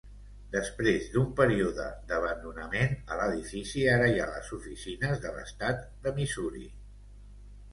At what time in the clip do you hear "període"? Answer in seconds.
1.39-1.85